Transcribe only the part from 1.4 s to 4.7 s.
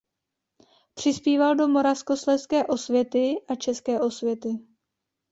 do Moravskoslezské osvěty a České osvěty.